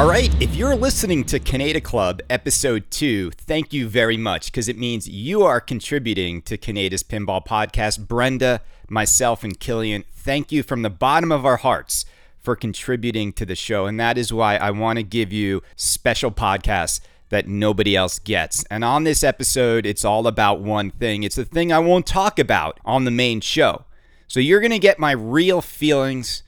[0.00, 4.66] All right, if you're listening to Kaneda Club episode two, thank you very much because
[4.66, 8.08] it means you are contributing to Kaneda's Pinball Podcast.
[8.08, 12.06] Brenda, myself, and Killian, thank you from the bottom of our hearts
[12.38, 13.84] for contributing to the show.
[13.84, 18.64] And that is why I want to give you special podcasts that nobody else gets.
[18.70, 21.24] And on this episode, it's all about one thing.
[21.24, 23.84] It's the thing I won't talk about on the main show.
[24.28, 26.42] So you're going to get my real feelings,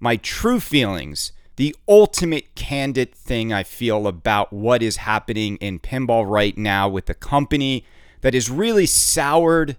[0.00, 6.28] my true feelings the ultimate candid thing I feel about what is happening in pinball
[6.28, 7.84] right now with the company
[8.22, 9.76] that has really soured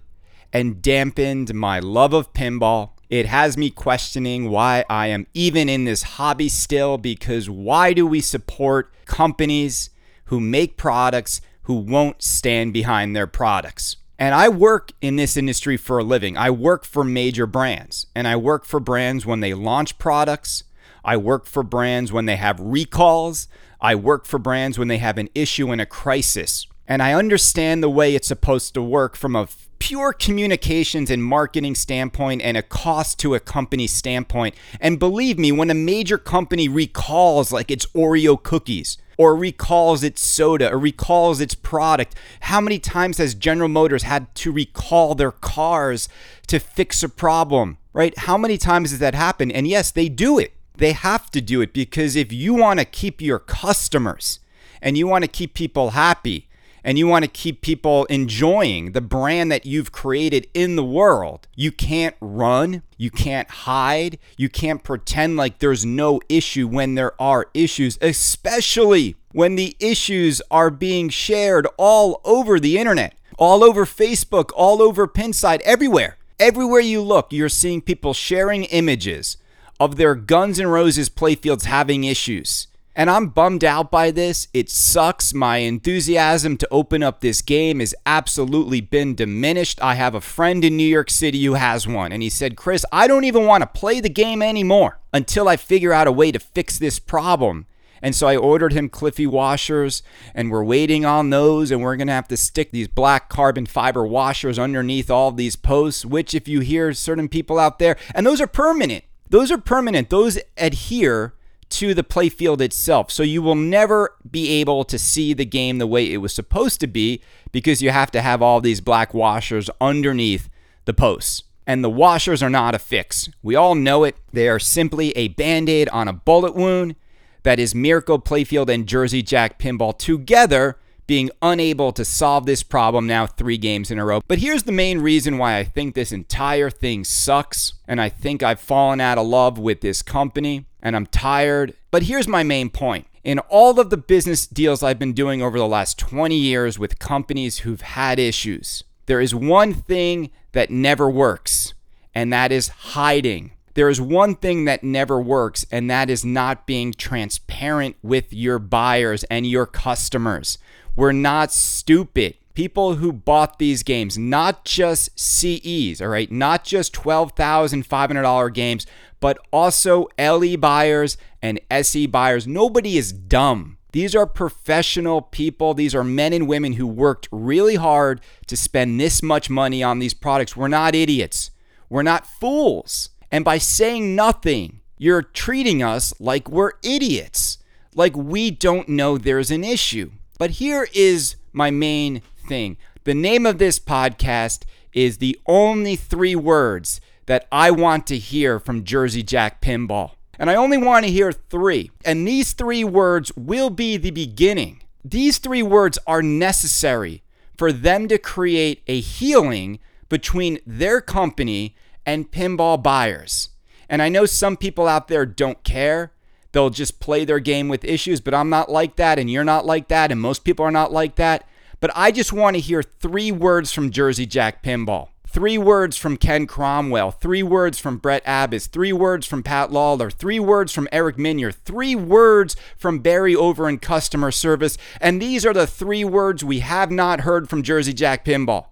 [0.52, 2.92] and dampened my love of pinball.
[3.10, 8.06] It has me questioning why I am even in this hobby still because why do
[8.06, 9.90] we support companies
[10.26, 13.96] who make products who won't stand behind their products?
[14.18, 16.38] And I work in this industry for a living.
[16.38, 20.64] I work for major brands and I work for brands when they launch products
[21.06, 23.46] I work for brands when they have recalls.
[23.80, 26.66] I work for brands when they have an issue and a crisis.
[26.88, 29.48] And I understand the way it's supposed to work from a
[29.78, 34.56] pure communications and marketing standpoint and a cost to a company standpoint.
[34.80, 40.20] And believe me, when a major company recalls like its Oreo cookies, or recalls its
[40.20, 42.14] soda or recalls its product.
[42.40, 46.08] How many times has General Motors had to recall their cars
[46.48, 48.16] to fix a problem, right?
[48.18, 49.52] How many times has that happened?
[49.52, 50.52] And yes, they do it.
[50.78, 54.40] They have to do it because if you want to keep your customers
[54.82, 56.48] and you want to keep people happy
[56.84, 61.48] and you want to keep people enjoying the brand that you've created in the world,
[61.56, 67.20] you can't run, you can't hide, you can't pretend like there's no issue when there
[67.20, 73.84] are issues, especially when the issues are being shared all over the internet, all over
[73.84, 76.18] Facebook, all over Pinside, everywhere.
[76.38, 79.38] Everywhere you look, you're seeing people sharing images
[79.78, 82.66] of their Guns N' Roses playfields having issues.
[82.98, 84.48] And I'm bummed out by this.
[84.54, 85.34] It sucks.
[85.34, 89.82] My enthusiasm to open up this game has absolutely been diminished.
[89.82, 92.86] I have a friend in New York City who has one, and he said, Chris,
[92.90, 96.32] I don't even want to play the game anymore until I figure out a way
[96.32, 97.66] to fix this problem.
[98.00, 100.02] And so I ordered him Cliffy washers,
[100.34, 103.66] and we're waiting on those, and we're going to have to stick these black carbon
[103.66, 108.24] fiber washers underneath all these posts, which, if you hear certain people out there, and
[108.24, 109.04] those are permanent.
[109.28, 110.10] Those are permanent.
[110.10, 111.34] Those adhere
[111.68, 113.10] to the playfield itself.
[113.10, 116.80] So you will never be able to see the game the way it was supposed
[116.80, 117.20] to be
[117.52, 120.48] because you have to have all these black washers underneath
[120.84, 121.42] the posts.
[121.66, 123.28] And the washers are not a fix.
[123.42, 124.16] We all know it.
[124.32, 126.94] They are simply a band aid on a bullet wound
[127.42, 133.06] that is Mirco Playfield and Jersey Jack Pinball together being unable to solve this problem
[133.06, 134.20] now three games in a row.
[134.26, 138.42] But here's the main reason why I think this entire thing sucks, and I think
[138.42, 141.74] I've fallen out of love with this company, and I'm tired.
[141.90, 143.06] But here's my main point.
[143.24, 146.98] In all of the business deals I've been doing over the last 20 years with
[146.98, 151.74] companies who've had issues, there is one thing that never works,
[152.14, 153.52] and that is hiding.
[153.74, 158.58] There is one thing that never works, and that is not being transparent with your
[158.58, 160.56] buyers and your customers.
[160.96, 162.36] We're not stupid.
[162.54, 168.86] People who bought these games, not just CEs, all right, not just $12,500 games,
[169.20, 172.46] but also LE buyers and SE buyers.
[172.46, 173.76] Nobody is dumb.
[173.92, 175.74] These are professional people.
[175.74, 179.98] These are men and women who worked really hard to spend this much money on
[179.98, 180.56] these products.
[180.56, 181.50] We're not idiots.
[181.90, 183.10] We're not fools.
[183.30, 187.58] And by saying nothing, you're treating us like we're idiots,
[187.94, 190.12] like we don't know there's an issue.
[190.38, 192.76] But here is my main thing
[193.06, 198.58] the name of this podcast is the only three words that I want to hear
[198.58, 200.12] from Jersey Jack Pinball.
[200.40, 201.92] And I only want to hear three.
[202.04, 204.82] And these three words will be the beginning.
[205.04, 207.22] These three words are necessary
[207.56, 209.78] for them to create a healing
[210.08, 213.50] between their company and pinball buyers.
[213.88, 216.12] And I know some people out there don't care.
[216.52, 219.66] They'll just play their game with issues, but I'm not like that, and you're not
[219.66, 221.46] like that, and most people are not like that.
[221.80, 225.08] But I just want to hear three words from Jersey Jack Pinball.
[225.28, 230.08] Three words from Ken Cromwell, three words from Brett Abbas, three words from Pat Lawler,
[230.08, 234.78] three words from Eric Meunier, three words from Barry over in customer service.
[234.98, 238.68] And these are the three words we have not heard from Jersey Jack Pinball.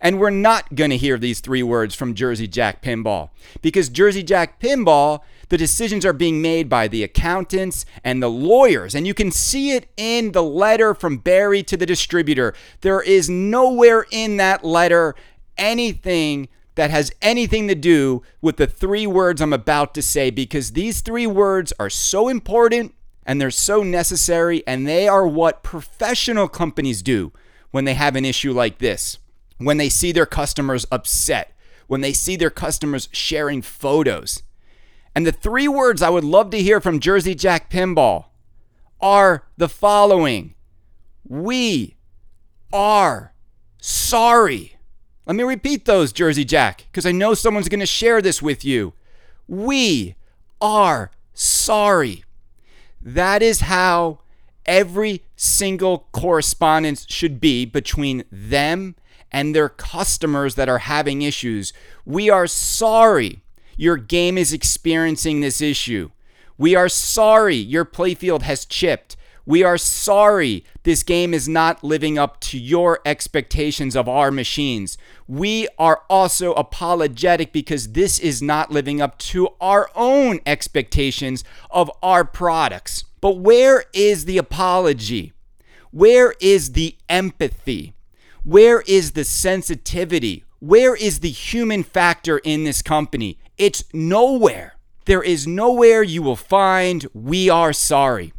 [0.00, 3.30] And we're not going to hear these three words from Jersey Jack Pinball
[3.62, 8.94] because Jersey Jack Pinball the decisions are being made by the accountants and the lawyers.
[8.94, 12.54] And you can see it in the letter from Barry to the distributor.
[12.82, 15.14] There is nowhere in that letter
[15.56, 20.72] anything that has anything to do with the three words I'm about to say because
[20.72, 22.94] these three words are so important
[23.28, 27.30] and they're so necessary, and they are what professional companies do
[27.70, 29.18] when they have an issue like this.
[29.58, 31.54] When they see their customers upset,
[31.88, 34.42] when they see their customers sharing photos.
[35.14, 38.26] And the three words I would love to hear from Jersey Jack Pinball
[39.00, 40.54] are the following
[41.26, 41.96] We
[42.72, 43.32] are
[43.80, 44.76] sorry.
[45.26, 48.64] Let me repeat those, Jersey Jack, because I know someone's going to share this with
[48.64, 48.94] you.
[49.46, 50.14] We
[50.60, 52.24] are sorry.
[53.00, 54.20] That is how
[54.64, 58.96] every single correspondence should be between them
[59.30, 61.72] and their customers that are having issues.
[62.04, 63.42] We are sorry
[63.78, 66.10] your game is experiencing this issue.
[66.58, 69.16] We are sorry your playfield has chipped.
[69.46, 74.98] We are sorry this game is not living up to your expectations of our machines.
[75.26, 81.90] We are also apologetic because this is not living up to our own expectations of
[82.02, 83.04] our products.
[83.20, 85.32] But where is the apology?
[85.92, 87.94] Where is the empathy?
[88.44, 90.44] Where is the sensitivity?
[90.58, 93.38] Where is the human factor in this company?
[93.58, 94.76] It's nowhere.
[95.06, 98.32] There is nowhere you will find we are sorry.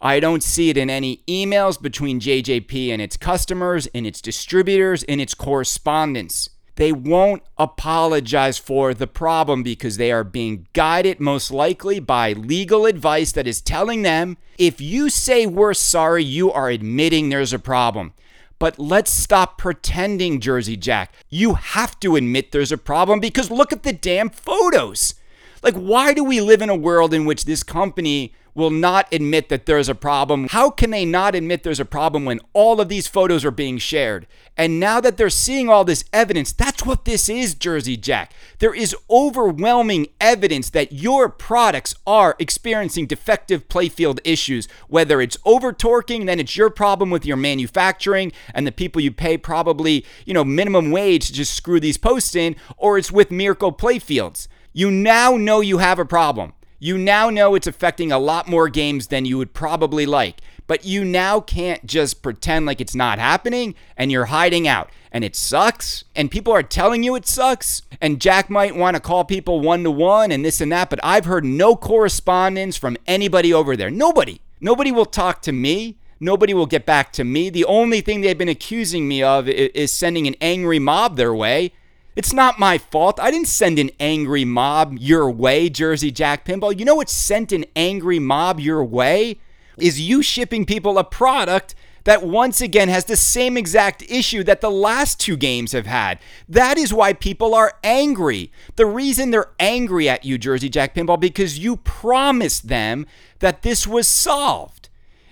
[0.00, 5.02] I don't see it in any emails between JJP and its customers, in its distributors,
[5.02, 6.48] in its correspondence.
[6.76, 12.86] They won't apologize for the problem because they are being guided most likely by legal
[12.86, 17.58] advice that is telling them if you say we're sorry, you are admitting there's a
[17.58, 18.14] problem.
[18.62, 21.12] But let's stop pretending, Jersey Jack.
[21.28, 25.14] You have to admit there's a problem because look at the damn photos.
[25.62, 29.48] Like, why do we live in a world in which this company will not admit
[29.48, 30.48] that there's a problem.
[30.48, 33.78] How can they not admit there's a problem when all of these photos are being
[33.78, 34.26] shared?
[34.56, 38.34] And now that they're seeing all this evidence, that's what this is, Jersey Jack.
[38.58, 44.68] There is overwhelming evidence that your products are experiencing defective playfield issues.
[44.88, 49.12] Whether it's over torquing, then it's your problem with your manufacturing and the people you
[49.12, 53.30] pay probably, you know, minimum wage to just screw these posts in, or it's with
[53.30, 54.46] Mirco playfields.
[54.74, 56.54] You now know you have a problem.
[56.78, 60.84] You now know it's affecting a lot more games than you would probably like, but
[60.84, 64.90] you now can't just pretend like it's not happening and you're hiding out.
[65.12, 67.82] And it sucks, and people are telling you it sucks.
[68.00, 71.00] And Jack might want to call people one to one and this and that, but
[71.04, 73.90] I've heard no correspondence from anybody over there.
[73.90, 74.40] Nobody.
[74.58, 75.98] Nobody will talk to me.
[76.18, 77.50] Nobody will get back to me.
[77.50, 81.72] The only thing they've been accusing me of is sending an angry mob their way.
[82.14, 83.18] It's not my fault.
[83.18, 86.78] I didn't send an angry mob your way, Jersey Jack Pinball.
[86.78, 89.38] You know what sent an angry mob your way?
[89.78, 91.74] Is you shipping people a product
[92.04, 96.18] that once again has the same exact issue that the last two games have had.
[96.48, 98.50] That is why people are angry.
[98.76, 103.06] The reason they're angry at you, Jersey Jack Pinball, because you promised them
[103.38, 104.88] that this was solved.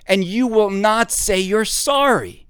[0.06, 2.47] And you will not say you're sorry.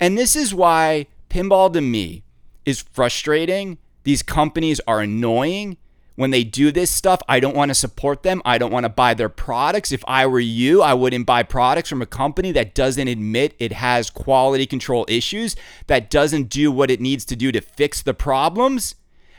[0.00, 2.22] And this is why pinball to me
[2.68, 3.78] is frustrating.
[4.04, 5.78] These companies are annoying.
[6.16, 8.42] When they do this stuff, I don't want to support them.
[8.44, 9.92] I don't want to buy their products.
[9.92, 13.72] If I were you, I wouldn't buy products from a company that doesn't admit it
[13.72, 15.56] has quality control issues,
[15.86, 18.96] that doesn't do what it needs to do to fix the problems.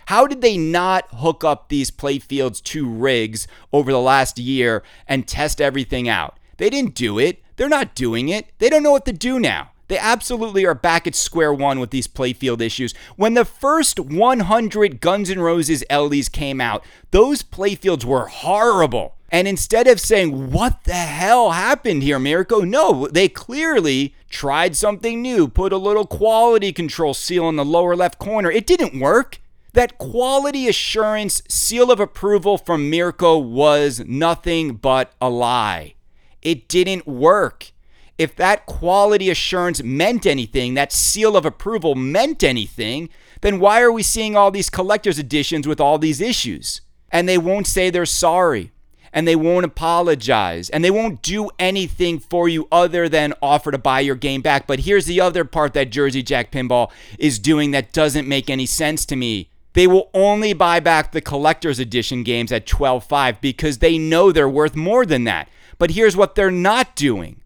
[0.07, 5.27] How did they not hook up these playfields to rigs over the last year and
[5.27, 6.39] test everything out?
[6.57, 7.43] They didn't do it.
[7.57, 8.47] They're not doing it.
[8.57, 9.71] They don't know what to do now.
[9.89, 12.93] They absolutely are back at square one with these playfield issues.
[13.15, 19.15] When the first 100 Guns N' Roses LEs came out, those playfields were horrible.
[19.31, 22.61] And instead of saying, What the hell happened here, Mirco?
[22.61, 27.95] No, they clearly tried something new, put a little quality control seal in the lower
[27.95, 28.51] left corner.
[28.51, 29.39] It didn't work.
[29.73, 35.95] That quality assurance seal of approval from Mirco was nothing but a lie.
[36.43, 37.71] It didn't work
[38.19, 43.09] if that quality assurance meant anything, that seal of approval meant anything,
[43.39, 46.81] then why are we seeing all these collector's editions with all these issues?
[47.11, 48.73] And they won't say they're sorry,
[49.13, 53.77] and they won't apologize, and they won't do anything for you other than offer to
[53.77, 54.67] buy your game back.
[54.67, 58.65] But here's the other part that Jersey Jack Pinball is doing that doesn't make any
[58.65, 59.49] sense to me.
[59.73, 64.49] They will only buy back the collector's edition games at 12.5 because they know they're
[64.49, 65.47] worth more than that.
[65.77, 67.38] But here's what they're not doing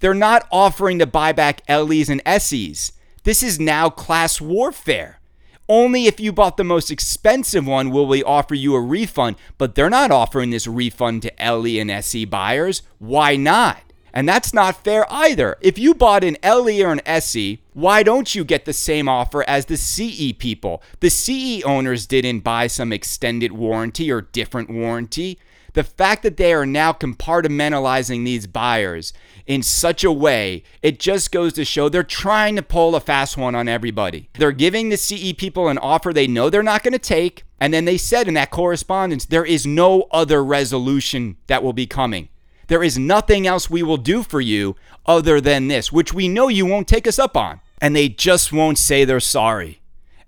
[0.00, 2.92] they're not offering to buy back LEs and SEs.
[3.24, 5.20] This is now class warfare.
[5.68, 9.74] Only if you bought the most expensive one will we offer you a refund, but
[9.74, 12.82] they're not offering this refund to LE and SE buyers.
[12.98, 13.82] Why not?
[14.14, 15.56] And that's not fair either.
[15.60, 19.44] If you bought an LE or an SE, why don't you get the same offer
[19.46, 20.82] as the CE people?
[21.00, 25.38] The CE owners didn't buy some extended warranty or different warranty.
[25.78, 29.12] The fact that they are now compartmentalizing these buyers
[29.46, 33.36] in such a way, it just goes to show they're trying to pull a fast
[33.36, 34.28] one on everybody.
[34.36, 37.44] They're giving the CE people an offer they know they're not going to take.
[37.60, 41.86] And then they said in that correspondence, there is no other resolution that will be
[41.86, 42.28] coming.
[42.66, 44.74] There is nothing else we will do for you
[45.06, 47.60] other than this, which we know you won't take us up on.
[47.80, 49.80] And they just won't say they're sorry.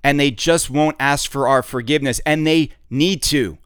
[0.04, 2.20] And they just won't ask for our forgiveness.
[2.24, 3.58] And they need to.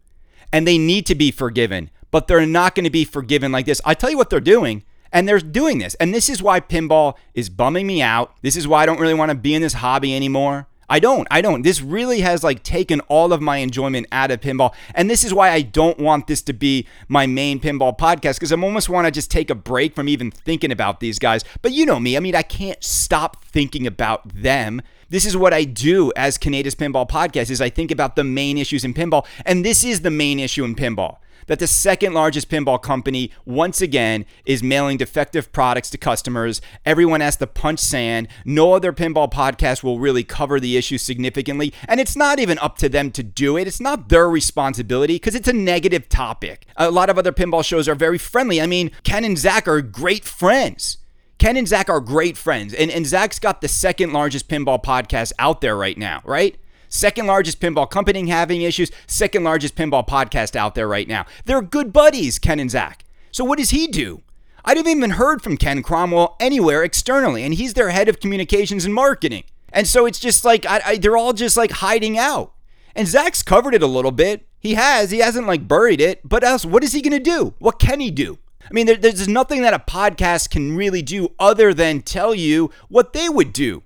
[0.54, 1.90] And they need to be forgiven.
[2.12, 3.80] But they're not going to be forgiven like this.
[3.84, 4.84] I tell you what they're doing.
[5.10, 5.96] And they're doing this.
[5.96, 8.36] And this is why pinball is bumming me out.
[8.42, 10.68] This is why I don't really want to be in this hobby anymore.
[10.88, 11.26] I don't.
[11.30, 11.62] I don't.
[11.62, 14.74] This really has like taken all of my enjoyment out of pinball.
[14.94, 18.52] And this is why I don't want this to be my main pinball podcast because
[18.52, 21.44] I almost want to just take a break from even thinking about these guys.
[21.62, 22.16] But you know me.
[22.16, 24.82] I mean, I can't stop thinking about them.
[25.08, 28.58] This is what I do as Kaneda's Pinball Podcast is I think about the main
[28.58, 29.26] issues in pinball.
[29.44, 33.80] And this is the main issue in pinball that the second largest pinball company, once
[33.80, 36.60] again, is mailing defective products to customers.
[36.84, 38.28] Everyone has to punch sand.
[38.44, 41.72] No other pinball podcast will really cover the issue significantly.
[41.88, 45.34] And it's not even up to them to do it, it's not their responsibility because
[45.34, 46.66] it's a negative topic.
[46.76, 48.60] A lot of other pinball shows are very friendly.
[48.60, 50.98] I mean, Ken and Zach are great friends.
[51.38, 52.72] Ken and Zach are great friends.
[52.72, 56.56] And, and Zach's got the second largest pinball podcast out there right now, right?
[56.94, 61.26] Second largest pinball company having issues, second largest pinball podcast out there right now.
[61.44, 63.04] They're good buddies, Ken and Zach.
[63.32, 64.22] So what does he do?
[64.64, 68.84] I haven't even heard from Ken Cromwell anywhere externally, and he's their head of communications
[68.84, 69.42] and marketing.
[69.72, 72.52] And so it's just like I, I, they're all just like hiding out.
[72.94, 74.46] And Zach's covered it a little bit.
[74.60, 75.10] He has.
[75.10, 76.20] He hasn't like buried it.
[76.22, 77.54] But else, what is he to do?
[77.58, 78.38] What can he do?
[78.62, 82.70] I mean, there, there's nothing that a podcast can really do other than tell you
[82.88, 83.82] what they would do.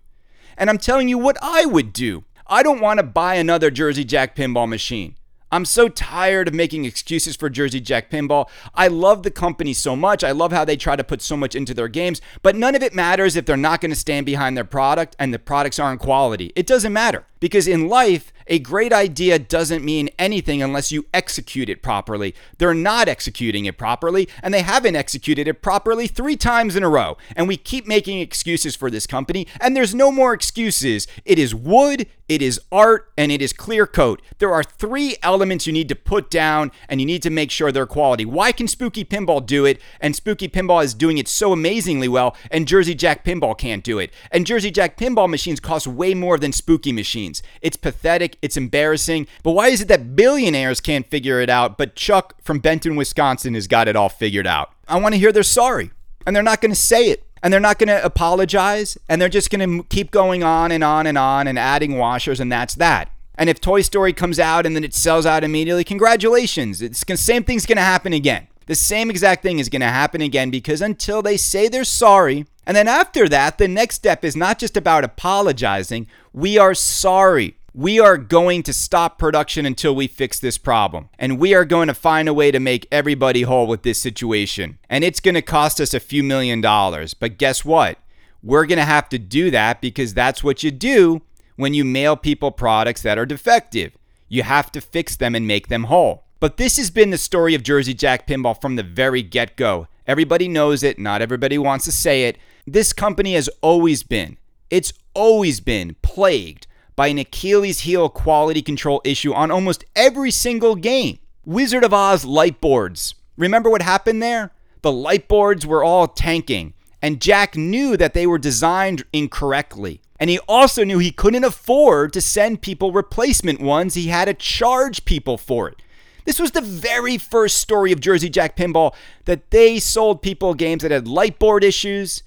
[0.58, 2.24] And I'm telling you what I would do.
[2.50, 5.16] I don't want to buy another Jersey Jack pinball machine.
[5.52, 8.48] I'm so tired of making excuses for Jersey Jack Pinball.
[8.74, 10.24] I love the company so much.
[10.24, 12.82] I love how they try to put so much into their games, but none of
[12.82, 16.00] it matters if they're not going to stand behind their product and the products aren't
[16.00, 16.52] quality.
[16.54, 21.68] It doesn't matter because in life, a great idea doesn't mean anything unless you execute
[21.68, 22.34] it properly.
[22.56, 26.88] They're not executing it properly, and they haven't executed it properly three times in a
[26.88, 27.18] row.
[27.36, 31.06] And we keep making excuses for this company, and there's no more excuses.
[31.26, 34.22] It is wood, it is art, and it is clear coat.
[34.38, 37.70] There are three elements you need to put down, and you need to make sure
[37.70, 38.24] they're quality.
[38.24, 42.34] Why can Spooky Pinball do it, and Spooky Pinball is doing it so amazingly well,
[42.50, 44.10] and Jersey Jack Pinball can't do it?
[44.30, 47.27] And Jersey Jack Pinball machines cost way more than Spooky machines.
[47.62, 48.36] It's pathetic.
[48.42, 49.26] It's embarrassing.
[49.42, 53.54] But why is it that billionaires can't figure it out, but Chuck from Benton, Wisconsin
[53.54, 54.70] has got it all figured out?
[54.86, 55.90] I want to hear they're sorry.
[56.26, 57.24] And they're not going to say it.
[57.42, 58.98] And they're not going to apologize.
[59.08, 62.40] And they're just going to keep going on and on and on and adding washers,
[62.40, 63.10] and that's that.
[63.36, 66.82] And if Toy Story comes out and then it sells out immediately, congratulations.
[66.82, 68.48] It's same thing's going to happen again.
[68.68, 72.44] The same exact thing is going to happen again because until they say they're sorry,
[72.66, 76.06] and then after that, the next step is not just about apologizing.
[76.34, 77.56] We are sorry.
[77.72, 81.08] We are going to stop production until we fix this problem.
[81.18, 84.78] And we are going to find a way to make everybody whole with this situation.
[84.90, 87.14] And it's going to cost us a few million dollars.
[87.14, 87.96] But guess what?
[88.42, 91.22] We're going to have to do that because that's what you do
[91.56, 93.96] when you mail people products that are defective.
[94.28, 96.27] You have to fix them and make them whole.
[96.40, 99.88] But this has been the story of Jersey Jack Pinball from the very get go.
[100.06, 102.38] Everybody knows it, not everybody wants to say it.
[102.64, 104.36] This company has always been,
[104.70, 110.76] it's always been plagued by an Achilles heel quality control issue on almost every single
[110.76, 111.18] game.
[111.44, 113.16] Wizard of Oz light boards.
[113.36, 114.52] Remember what happened there?
[114.82, 120.02] The light boards were all tanking, and Jack knew that they were designed incorrectly.
[120.20, 124.34] And he also knew he couldn't afford to send people replacement ones, he had to
[124.34, 125.82] charge people for it.
[126.28, 128.94] This was the very first story of Jersey Jack Pinball
[129.24, 132.22] that they sold people games that had light board issues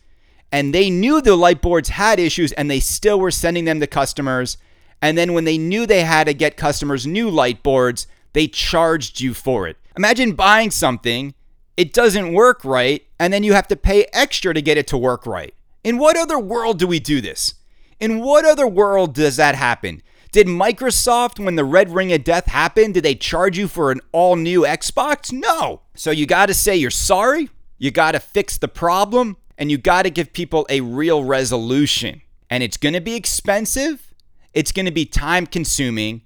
[0.52, 3.86] and they knew the light boards had issues and they still were sending them to
[3.86, 4.58] customers.
[5.04, 9.22] And then when they knew they had to get customers new light boards, they charged
[9.22, 9.78] you for it.
[9.96, 11.36] Imagine buying something,
[11.78, 14.98] it doesn't work right, and then you have to pay extra to get it to
[14.98, 15.54] work right.
[15.84, 17.54] In what other world do we do this?
[18.00, 20.02] In what other world does that happen?
[20.32, 24.00] Did Microsoft, when the Red Ring of Death happened, did they charge you for an
[24.14, 25.34] all new Xbox?
[25.34, 25.82] No.
[25.94, 29.78] So you got to say you're sorry, you got to fix the problem, and you
[29.78, 32.22] got to give people a real resolution.
[32.50, 34.14] And it's going to be expensive,
[34.54, 36.22] it's going to be time consuming,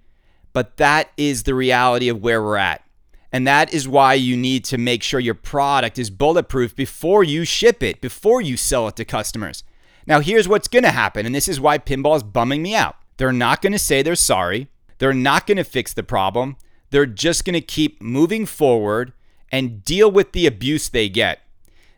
[0.53, 2.83] but that is the reality of where we're at.
[3.31, 7.43] And that is why you need to make sure your product is bulletproof before you
[7.43, 9.63] ship it, before you sell it to customers.
[10.05, 12.97] Now, here's what's going to happen, and this is why pinball is bumming me out.
[13.17, 14.69] They're not going to say they're sorry.
[14.97, 16.57] They're not going to fix the problem.
[16.89, 19.13] They're just going to keep moving forward
[19.51, 21.41] and deal with the abuse they get.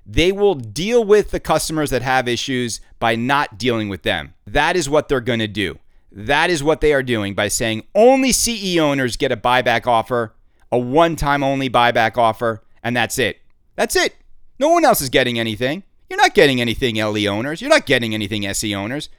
[0.06, 4.34] They will deal with the customers that have issues by not dealing with them.
[4.46, 5.80] That is what they're going to do.
[6.12, 10.34] That is what they are doing by saying only CE owners get a buyback offer,
[10.72, 13.40] a one time only buyback offer, and that's it.
[13.76, 14.16] That's it.
[14.60, 15.84] No one else is getting anything.
[16.10, 17.62] You're not getting anything LE owners.
[17.62, 19.10] You're not getting anything SE owners.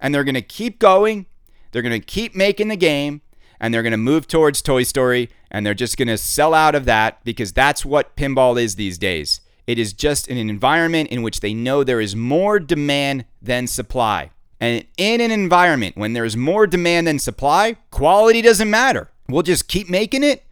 [0.00, 1.26] And they're going to keep going.
[1.70, 3.22] They're going to keep making the game
[3.60, 6.74] and they're going to move towards Toy Story and they're just going to sell out
[6.74, 9.40] of that because that's what pinball is these days.
[9.66, 14.30] It is just an environment in which they know there is more demand than supply.
[14.60, 19.10] And in an environment when there is more demand than supply, quality doesn't matter.
[19.28, 20.44] We'll just keep making it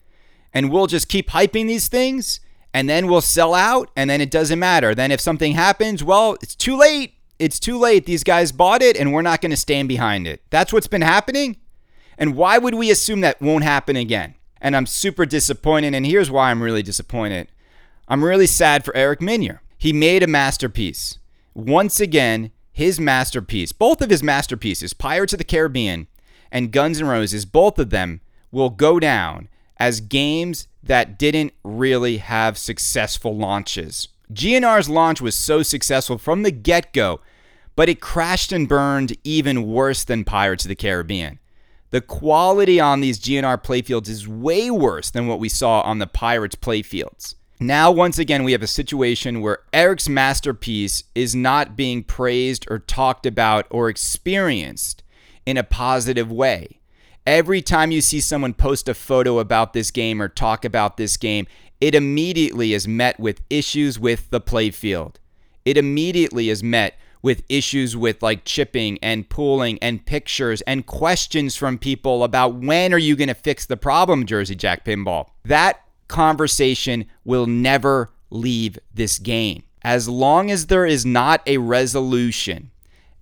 [0.53, 2.41] and we'll just keep hyping these things
[2.73, 4.95] and then we'll sell out and then it doesn't matter.
[4.95, 7.15] Then if something happens, well, it's too late.
[7.39, 8.07] It's too late.
[8.07, 10.43] These guys bought it and we're not going to stand behind it.
[10.51, 11.57] That's what's been happening.
[12.19, 14.35] And why would we assume that won't happen again?
[14.61, 15.95] And I'm super disappointed.
[15.95, 17.49] And here's why I'm really disappointed
[18.09, 19.61] I'm really sad for Eric Meunier.
[19.77, 21.19] He made a masterpiece.
[21.55, 26.07] Once again, his masterpiece, both of his masterpieces, Pirates of the Caribbean
[26.53, 32.19] and Guns N' Roses, both of them will go down as games that didn't really
[32.19, 34.09] have successful launches.
[34.33, 37.21] GNR's launch was so successful from the get go,
[37.77, 41.39] but it crashed and burned even worse than Pirates of the Caribbean.
[41.91, 46.07] The quality on these GNR playfields is way worse than what we saw on the
[46.07, 47.37] Pirates playfields.
[47.61, 52.81] Now, once again, we have a situation where Eric's masterpiece is not being praised or
[52.81, 55.03] talked about or experienced
[55.47, 56.81] in a positive way.
[57.27, 61.17] Every time you see someone post a photo about this game or talk about this
[61.17, 61.47] game,
[61.81, 65.17] it immediately is met with issues with the playfield.
[65.65, 71.57] It immediately is met with issues with like chipping and pooling and pictures and questions
[71.57, 75.27] from people about when are you going to fix the problem, Jersey Jack Pinball.
[75.45, 79.65] That conversation will never leave this game.
[79.83, 82.71] As long as there is not a resolution,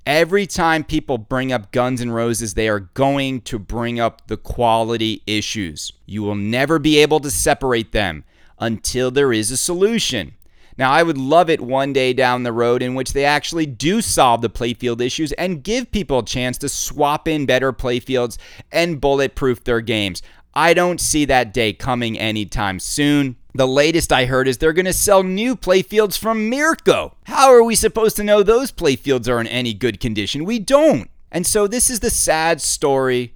[0.07, 4.37] every time people bring up Guns N' Roses, they are going to bring up the
[4.37, 5.93] quality issues.
[6.07, 8.25] You will never be able to separate them
[8.59, 10.35] until there is a solution.
[10.77, 14.03] Now, I would love it one day down the road in which they actually do
[14.03, 18.39] solve the playfield issues and give people a chance to swap in better playfields
[18.73, 20.21] and bulletproof their games.
[20.53, 23.37] I don't see that day coming anytime soon.
[23.55, 27.15] The latest I heard is they're going to sell new playfields from Mirco.
[27.25, 30.45] How are we supposed to know those playfields are in any good condition?
[30.45, 31.09] We don't.
[31.31, 33.35] And so this is the sad story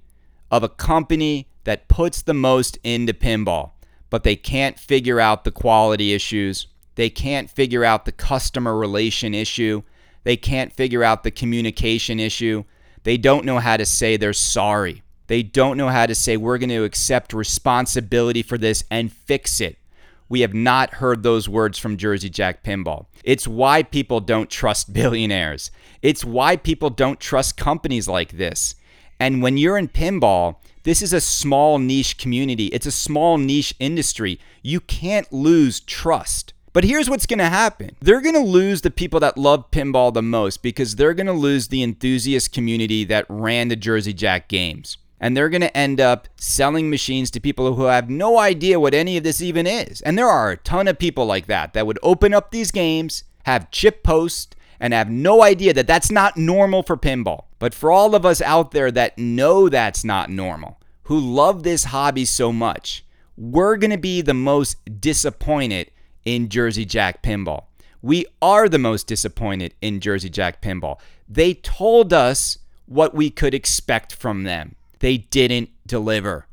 [0.51, 3.71] of a company that puts the most into pinball,
[4.09, 6.67] but they can't figure out the quality issues
[6.99, 9.83] they can't figure out the customer relation issue.
[10.25, 12.65] They can't figure out the communication issue.
[13.03, 15.01] They don't know how to say they're sorry.
[15.27, 19.61] They don't know how to say we're going to accept responsibility for this and fix
[19.61, 19.77] it.
[20.27, 23.05] We have not heard those words from Jersey Jack Pinball.
[23.23, 25.71] It's why people don't trust billionaires.
[26.01, 28.75] It's why people don't trust companies like this.
[29.21, 33.75] And when you're in pinball, this is a small niche community, it's a small niche
[33.79, 34.39] industry.
[34.61, 36.53] You can't lose trust.
[36.71, 40.13] But here's what's going to happen they're going to lose the people that love pinball
[40.13, 44.47] the most because they're going to lose the enthusiast community that ran the Jersey Jack
[44.47, 44.97] games.
[45.19, 48.93] And they're going to end up selling machines to people who have no idea what
[48.93, 49.99] any of this even is.
[50.01, 53.25] And there are a ton of people like that that would open up these games,
[53.43, 57.45] have chip post, and have no idea that that's not normal for pinball.
[57.59, 61.85] But for all of us out there that know that's not normal, who love this
[61.85, 63.03] hobby so much,
[63.35, 65.91] we're going to be the most disappointed
[66.25, 67.65] in Jersey Jack Pinball.
[68.01, 70.99] We are the most disappointed in Jersey Jack Pinball.
[71.27, 74.75] They told us what we could expect from them.
[74.99, 76.47] They didn't deliver.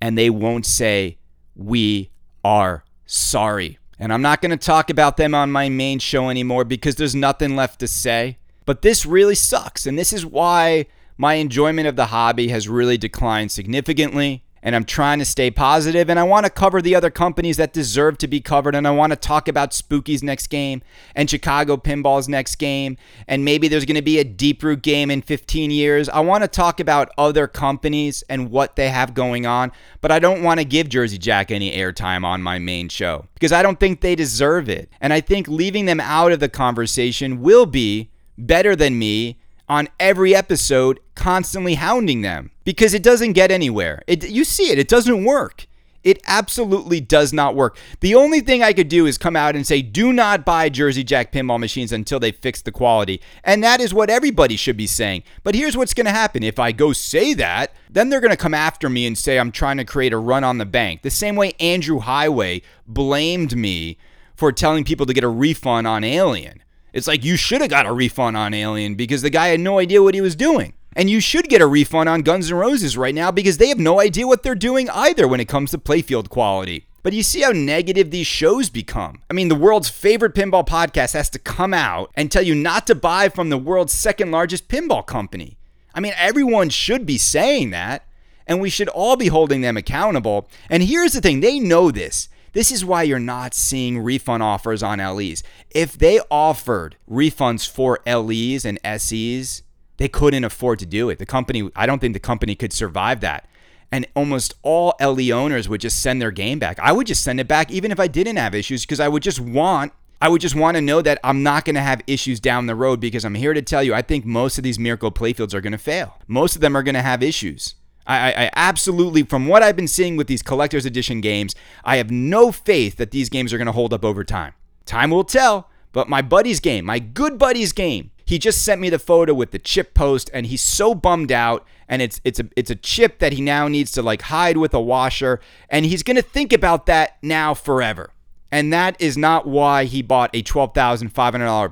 [0.00, 1.18] And they won't say,
[1.54, 2.10] We
[2.44, 3.78] are sorry.
[4.00, 7.14] And I'm not going to talk about them on my main show anymore because there's
[7.14, 8.38] nothing left to say.
[8.64, 9.86] But this really sucks.
[9.86, 10.86] And this is why
[11.18, 16.10] my enjoyment of the hobby has really declined significantly and I'm trying to stay positive
[16.10, 18.90] and I want to cover the other companies that deserve to be covered and I
[18.90, 20.82] want to talk about Spooky's next game
[21.14, 22.96] and Chicago Pinball's next game
[23.26, 26.08] and maybe there's going to be a Deep Root game in 15 years.
[26.08, 30.18] I want to talk about other companies and what they have going on, but I
[30.18, 33.80] don't want to give Jersey Jack any airtime on my main show because I don't
[33.80, 34.90] think they deserve it.
[35.00, 39.88] And I think leaving them out of the conversation will be better than me on
[40.00, 44.02] every episode constantly hounding them because it doesn't get anywhere.
[44.06, 45.66] It, you see it, it doesn't work.
[46.02, 47.76] It absolutely does not work.
[48.00, 51.04] The only thing I could do is come out and say, do not buy Jersey
[51.04, 53.20] Jack pinball machines until they fix the quality.
[53.44, 55.24] And that is what everybody should be saying.
[55.42, 56.42] But here's what's going to happen.
[56.42, 59.52] If I go say that, then they're going to come after me and say I'm
[59.52, 61.02] trying to create a run on the bank.
[61.02, 63.98] The same way Andrew Heighway blamed me
[64.34, 66.62] for telling people to get a refund on Alien.
[66.94, 69.78] It's like you should have got a refund on Alien because the guy had no
[69.78, 70.72] idea what he was doing.
[70.96, 73.78] And you should get a refund on Guns N' Roses right now because they have
[73.78, 76.86] no idea what they're doing either when it comes to playfield quality.
[77.02, 79.22] But you see how negative these shows become.
[79.30, 82.86] I mean, the world's favorite pinball podcast has to come out and tell you not
[82.88, 85.56] to buy from the world's second largest pinball company.
[85.94, 88.04] I mean, everyone should be saying that,
[88.46, 90.48] and we should all be holding them accountable.
[90.68, 92.28] And here's the thing they know this.
[92.52, 95.42] This is why you're not seeing refund offers on LEs.
[95.70, 99.62] If they offered refunds for LEs and SEs,
[100.00, 101.18] they couldn't afford to do it.
[101.18, 103.46] The company, I don't think the company could survive that.
[103.92, 106.78] And almost all LE owners would just send their game back.
[106.80, 109.22] I would just send it back even if I didn't have issues because I would
[109.22, 112.40] just want I would just want to know that I'm not going to have issues
[112.40, 115.10] down the road because I'm here to tell you I think most of these Mirco
[115.10, 116.16] playfields are going to fail.
[116.26, 117.74] Most of them are going to have issues.
[118.06, 122.10] I, I, absolutely, from what I've been seeing with these collector's edition games, I have
[122.10, 124.54] no faith that these games are going to hold up over time.
[124.86, 128.88] Time will tell, but my buddy's game, my good buddy's game, he just sent me
[128.88, 132.48] the photo with the chip post and he's so bummed out and it's it's a
[132.56, 136.04] it's a chip that he now needs to like hide with a washer and he's
[136.04, 138.12] going to think about that now forever.
[138.52, 141.12] And that is not why he bought a $12,500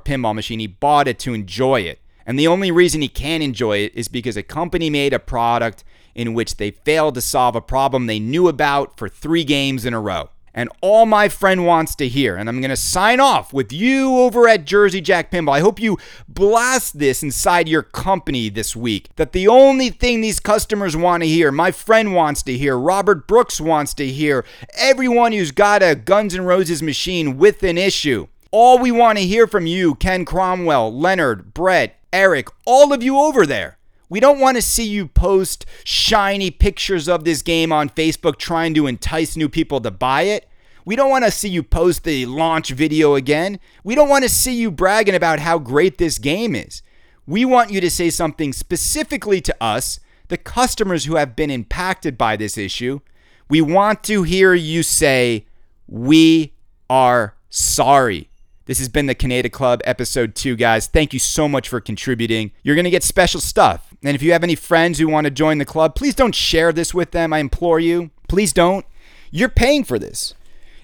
[0.03, 0.59] pinball machine.
[0.59, 1.99] He bought it to enjoy it.
[2.25, 5.83] And the only reason he can enjoy it is because a company made a product
[6.13, 9.93] in which they failed to solve a problem they knew about for 3 games in
[9.93, 12.35] a row and all my friend wants to hear.
[12.35, 15.53] And I'm going to sign off with you over at Jersey Jack Pinball.
[15.53, 20.39] I hope you blast this inside your company this week that the only thing these
[20.39, 25.31] customers want to hear, my friend wants to hear, Robert Brooks wants to hear, everyone
[25.31, 28.27] who's got a Guns N' Roses machine with an issue.
[28.51, 33.17] All we want to hear from you, Ken Cromwell, Leonard, Brett, Eric, all of you
[33.17, 33.78] over there
[34.09, 38.73] we don't want to see you post shiny pictures of this game on Facebook trying
[38.73, 40.49] to entice new people to buy it.
[40.83, 43.59] We don't want to see you post the launch video again.
[43.83, 46.81] We don't want to see you bragging about how great this game is.
[47.27, 52.17] We want you to say something specifically to us, the customers who have been impacted
[52.17, 53.01] by this issue.
[53.49, 55.45] We want to hear you say,
[55.87, 56.53] We
[56.89, 58.28] are sorry.
[58.69, 60.85] This has been the Kaneda Club episode two, guys.
[60.85, 62.51] Thank you so much for contributing.
[62.61, 63.95] You're going to get special stuff.
[64.03, 66.71] And if you have any friends who want to join the club, please don't share
[66.71, 67.33] this with them.
[67.33, 68.11] I implore you.
[68.27, 68.85] Please don't.
[69.31, 70.35] You're paying for this.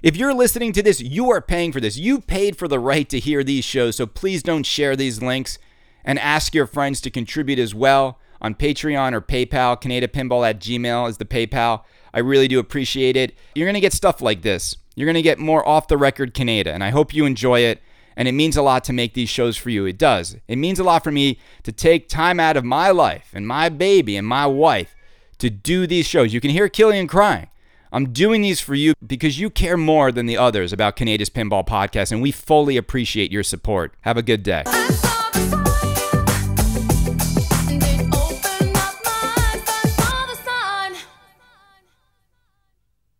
[0.01, 1.95] If you're listening to this, you are paying for this.
[1.95, 5.59] You paid for the right to hear these shows, so please don't share these links
[6.03, 9.79] and ask your friends to contribute as well on Patreon or PayPal.
[9.79, 11.83] KanedaPinball at Gmail is the PayPal.
[12.15, 13.35] I really do appreciate it.
[13.53, 14.75] You're going to get stuff like this.
[14.95, 17.81] You're going to get more off the record Kaneda, and I hope you enjoy it.
[18.17, 19.85] And it means a lot to make these shows for you.
[19.85, 20.37] It does.
[20.47, 23.67] It means a lot for me to take time out of my life and my
[23.67, 24.95] baby and my wife
[25.39, 26.33] to do these shows.
[26.33, 27.47] You can hear Killian crying.
[27.91, 31.65] I'm doing these for you because you care more than the others about Kaneda's Pinball
[31.65, 33.93] Podcast, and we fully appreciate your support.
[34.01, 34.63] Have a good day.